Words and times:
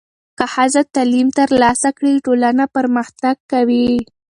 که 0.37 0.45
ښځې 0.53 0.81
تعلیم 0.95 1.27
ترلاسه 1.39 1.89
کړي، 1.97 2.13
ټولنه 2.25 2.63
پرمختګ 2.77 3.35
کوي. 3.51 3.89